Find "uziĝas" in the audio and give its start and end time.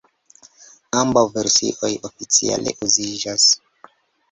2.89-3.49